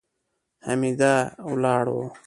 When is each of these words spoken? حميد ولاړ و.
حميد 0.65 1.01
ولاړ 1.49 1.85
و. 1.97 1.97